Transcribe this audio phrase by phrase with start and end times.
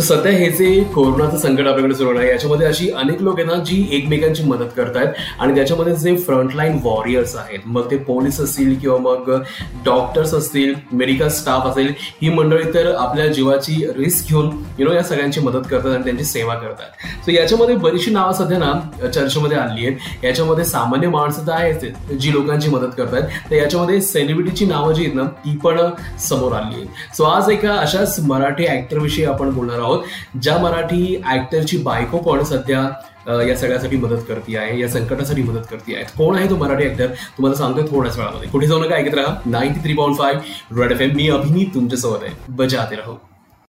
[0.00, 3.76] सध्या हे जे कोरोनाचं संकट आपल्याकडे सुरू आहे याच्यामध्ये अशी अनेक लोक आहेत ना जी
[3.92, 9.30] एकमेकांची मदत करतायत आणि त्याच्यामध्ये जे फ्रंटलाईन वॉरियर्स आहेत मग ते पोलीस असतील किंवा मग
[9.84, 11.92] डॉक्टर्स असतील मेडिकल स्टाफ असेल
[12.22, 16.24] ही मंडळी तर आपल्या जीवाची रिस्क घेऊन यु नो या सगळ्यांची मदत करतात आणि त्यांची
[16.24, 17.06] सेवा करतात.
[17.24, 20.24] सो याच्यामध्ये बरीचशी नावं सध्या ना चर्चेमध्ये आली आहेत.
[20.24, 25.14] याच्यामध्ये सामान्य माणसं तर आहेत जी लोकांची मदत करतात तर याच्यामध्ये सेलिब्रिटीची नावं जी आहेत
[25.16, 25.78] ना ती पण
[26.20, 27.16] समोर आली आहेत.
[27.16, 29.89] सो आज एका अशाच मराठी ऍक्टरविषयी आपण बोलणार आहोत.
[29.90, 32.88] आहोत ज्या मराठी ऍक्टरची बायको पण सध्या
[33.48, 36.04] या सगळ्यासाठी मदत करते आहे या संकटासाठी मदत करते आहे.
[36.18, 38.48] कोण आहे तो मराठी ऍक्टर तुम्हाला सांगतोय थोड्याच वेळामध्ये.
[38.50, 39.34] कुठे जाऊ नका ऐकत राहा.
[39.46, 42.34] Ninety three point five red F M मी अभिनीत तुमच्यासोबत आहे.
[42.48, 43.14] बजाते राहू.